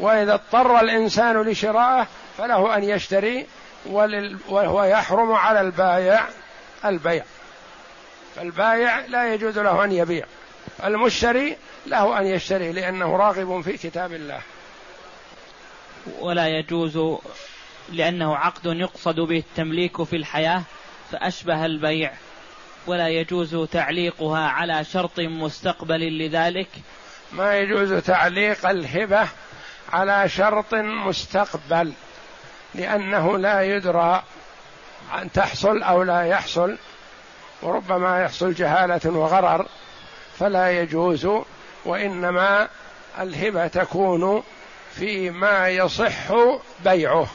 وإذا 0.00 0.34
اضطر 0.34 0.80
الإنسان 0.80 1.42
لشرائه 1.42 2.06
فله 2.38 2.76
أن 2.76 2.84
يشتري 2.84 3.46
وهو 3.86 4.84
يحرم 4.84 5.32
على 5.32 5.60
البايع 5.60 6.24
البيع 6.84 7.24
فالبايع 8.36 9.00
لا 9.00 9.34
يجوز 9.34 9.58
له 9.58 9.84
أن 9.84 9.92
يبيع. 9.92 10.26
المشتري 10.84 11.56
له 11.86 12.20
أن 12.20 12.26
يشتري 12.26 12.72
لأنه 12.72 13.16
راغب 13.16 13.60
في 13.60 13.76
كتاب 13.76 14.12
الله. 14.12 14.40
ولا 16.20 16.48
يجوز 16.48 17.18
لأنه 17.92 18.36
عقد 18.36 18.66
يقصد 18.66 19.20
به 19.20 19.38
التمليك 19.38 20.02
في 20.02 20.16
الحياة 20.16 20.62
فأشبه 21.12 21.66
البيع 21.66 22.12
ولا 22.86 23.08
يجوز 23.08 23.68
تعليقها 23.68 24.48
على 24.48 24.84
شرط 24.84 25.20
مستقبل 25.20 26.18
لذلك. 26.18 26.68
ما 27.32 27.58
يجوز 27.58 27.92
تعليق 27.92 28.68
الهبة 28.68 29.28
على 29.92 30.28
شرط 30.28 30.74
مستقبل 30.74 31.92
لأنه 32.74 33.38
لا 33.38 33.62
يدرى 33.62 34.22
أن 35.14 35.32
تحصل 35.32 35.82
أو 35.82 36.02
لا 36.02 36.22
يحصل 36.22 36.78
وربما 37.62 38.22
يحصل 38.22 38.54
جهالة 38.54 39.10
وغرر. 39.10 39.66
فلا 40.38 40.80
يجوز 40.80 41.28
وإنما 41.84 42.68
الهبة 43.20 43.66
تكون 43.66 44.42
فيما 44.94 45.68
يصح 45.68 46.32
بيعه. 46.84 47.26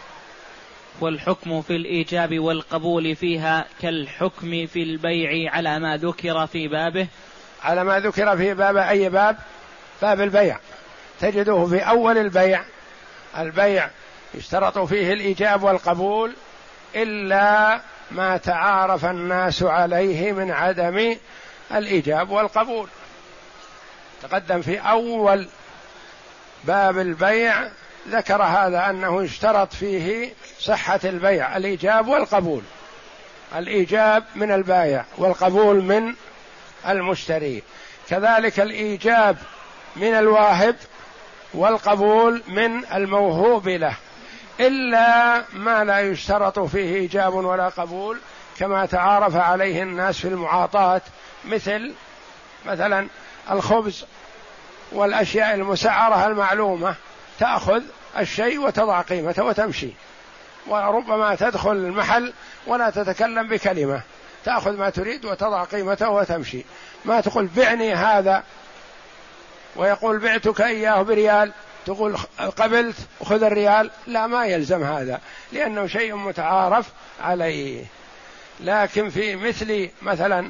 والحكم 1.01 1.62
في 1.62 1.75
الإيجاب 1.75 2.39
والقبول 2.39 3.15
فيها 3.15 3.65
كالحكم 3.81 4.65
في 4.65 4.83
البيع 4.83 5.53
على 5.53 5.79
ما 5.79 5.97
ذكر 5.97 6.47
في 6.47 6.67
بابه. 6.67 7.07
على 7.63 7.83
ما 7.83 7.99
ذكر 7.99 8.38
في 8.38 8.53
باب 8.53 8.77
أي 8.77 9.09
باب؟ 9.09 9.38
باب 10.01 10.21
البيع. 10.21 10.59
تجده 11.19 11.65
في 11.65 11.79
أول 11.79 12.17
البيع. 12.17 12.63
البيع 13.38 13.89
يشترط 14.33 14.77
فيه 14.77 15.13
الإيجاب 15.13 15.63
والقبول 15.63 16.33
إلا 16.95 17.81
ما 18.12 18.38
تعارف 18.38 19.05
الناس 19.05 19.63
عليه 19.63 20.31
من 20.31 20.51
عدم 20.51 21.15
الإيجاب 21.71 22.29
والقبول. 22.29 22.88
تقدم 24.21 24.62
في 24.62 24.79
أول 24.79 25.47
باب 26.63 26.99
البيع 26.99 27.69
ذكر 28.10 28.43
هذا 28.43 28.89
أنه 28.89 29.23
اشترط 29.23 29.73
فيه 29.73 30.34
صحة 30.60 30.99
البيع 31.03 31.58
الإيجاب 31.58 32.08
والقبول. 32.08 32.62
الإيجاب 33.55 34.23
من 34.36 34.51
البايع 34.51 35.05
والقبول 35.17 35.82
من 35.82 36.15
المشتري. 36.88 37.63
كذلك 38.10 38.60
الإيجاب 38.60 39.38
من 39.95 40.13
الواهب 40.13 40.75
والقبول 41.53 42.41
من 42.47 42.86
الموهوب 42.93 43.67
له. 43.67 43.95
إلا 44.60 45.43
ما 45.53 45.84
لا 45.84 45.99
يشترط 45.99 46.60
فيه 46.60 46.95
إيجاب 46.95 47.34
ولا 47.34 47.69
قبول 47.69 48.17
كما 48.60 48.86
تعارف 48.86 49.36
عليه 49.36 49.84
الناس 49.84 50.17
في 50.17 50.27
المعاطاة 50.27 51.01
مثل 51.45 51.93
مثلا 52.65 53.08
الخبز 53.52 54.06
والأشياء 54.91 55.56
المسعرة 55.56 56.28
المعلومة 56.28 56.95
تأخذ 57.39 57.82
الشيء 58.17 58.60
وتضع 58.60 59.02
قيمته 59.02 59.43
وتمشي. 59.43 59.89
وربما 60.67 61.36
تدخل 61.36 61.71
المحل 61.71 62.34
ولا 62.67 62.89
تتكلم 62.89 63.47
بكلمة 63.47 64.02
تأخذ 64.45 64.78
ما 64.78 64.89
تريد 64.89 65.25
وتضع 65.25 65.63
قيمته 65.63 66.10
وتمشي. 66.10 66.65
ما 67.06 67.21
تقول 67.21 67.45
بعني 67.45 67.93
هذا؟ 67.93 68.43
ويقول 69.75 70.19
بعتك 70.19 70.62
إياه 70.62 71.02
بريال 71.02 71.52
تقول 71.86 72.17
قبلت 72.58 72.95
وخذ 73.19 73.43
الريال. 73.43 73.91
لا 74.08 74.28
ما 74.28 74.45
يلزم 74.45 74.84
هذا 74.84 75.21
لأنه 75.52 75.88
شيء 75.88 76.15
متعارف 76.15 76.89
عليه. 77.21 77.86
لكن 78.60 79.10
في 79.10 79.36
مثل 79.36 79.89
مثلا 80.02 80.49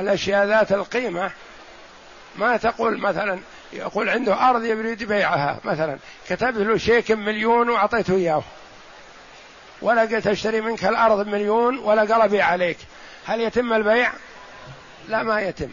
الأشياء 0.00 0.46
ذات 0.46 0.72
القيمة. 0.72 1.30
ما 2.36 2.56
تقول 2.56 3.00
مثلا 3.00 3.40
يقول 3.72 4.08
عنده 4.08 4.50
أرض 4.50 4.64
يريد 4.64 5.04
بيعها 5.04 5.58
مثلا 5.64 5.98
كتب 6.28 6.58
له 6.58 6.76
شيك 6.76 7.10
مليون 7.10 7.68
وأعطيته 7.68 8.14
إياه. 8.14 8.42
ولا 9.82 10.00
قلت 10.00 10.26
أشتري 10.26 10.60
منك 10.60 10.84
الأرض 10.84 11.26
مليون 11.26 11.78
ولا 11.78 12.14
قال 12.14 12.28
بيع 12.28 12.46
عليك. 12.46 12.78
هل 13.26 13.40
يتم 13.40 13.72
البيع؟ 13.72 14.12
لا 15.08 15.22
ما 15.22 15.40
يتم. 15.40 15.70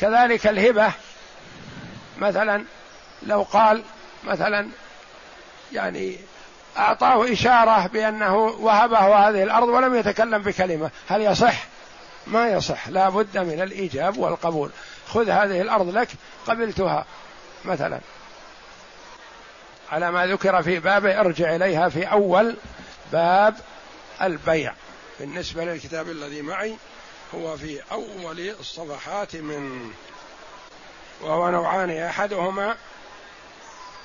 كذلك 0.00 0.46
الهبة. 0.46 0.92
مثلا 2.18 2.64
لو 3.22 3.42
قال 3.42 3.82
مثلا 4.24 4.68
يعني 5.72 6.18
أعطاه 6.76 7.32
إشارة 7.32 7.86
بأنه 7.86 8.36
وهبه 8.36 8.98
هذه 8.98 9.42
الأرض 9.42 9.68
ولم 9.68 9.94
يتكلم 9.94 10.42
بكلمة 10.42 10.90
هل 11.08 11.20
يصح؟ 11.20 11.71
ما 12.26 12.48
يصح. 12.48 12.88
لا 12.88 13.08
بد 13.08 13.38
من 13.38 13.60
الإيجاب 13.60 14.18
والقبول. 14.18 14.70
خذ 15.08 15.30
هذه 15.30 15.60
الأرض 15.60 15.88
لك 15.88 16.08
قبلتها 16.46 17.06
مثلا. 17.64 18.00
على 19.90 20.10
ما 20.10 20.26
ذكر 20.26 20.62
في 20.62 20.78
بابه 20.78 21.20
ارجع 21.20 21.56
إليها 21.56 21.88
في 21.88 22.04
أول 22.04 22.56
باب 23.12 23.54
البيع. 24.22 24.74
بالنسبة 25.20 25.64
للكتاب 25.64 26.08
الذي 26.08 26.42
معي 26.42 26.76
هو 27.34 27.56
في 27.56 27.80
أول 27.92 28.40
الصفحات 28.60 29.36
من 29.36 29.90
وهو 31.20 31.50
نوعان 31.50 31.90
أحدهما 31.90 32.76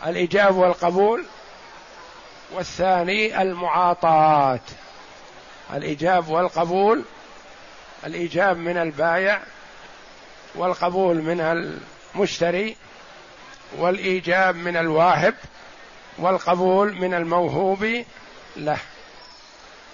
الإيجاب 0.07 0.55
والقبول 0.55 1.25
والثاني 2.51 3.41
المعاطاة. 3.41 4.59
الإيجاب 5.73 6.29
والقبول 6.29 7.03
الإيجاب 8.07 8.57
من 8.57 8.77
البايع 8.77 9.41
والقبول 10.55 11.21
من 11.21 11.41
المشتري 11.41 12.75
والإيجاب 13.77 14.55
من 14.55 14.77
الواهب 14.77 15.35
والقبول 16.17 16.93
من 16.93 17.13
الموهوب 17.13 18.03
له. 18.57 18.79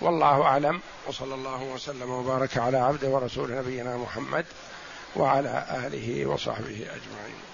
والله 0.01 0.41
أعلم. 0.41 0.81
وصلى 1.07 1.35
الله 1.35 1.63
وسلم 1.63 2.09
وبارك 2.09 2.57
على 2.57 2.77
عبده 2.77 3.07
ورسول 3.07 3.55
نبينا 3.55 3.97
محمد 3.97 4.45
وعلى 5.15 5.65
آله 5.87 6.25
وصحبه 6.25 6.75
أجمعين. 6.75 7.52